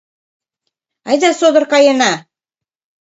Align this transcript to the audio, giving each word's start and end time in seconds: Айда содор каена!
Айда 1.09 1.29
содор 1.39 1.65
каена! 1.71 2.13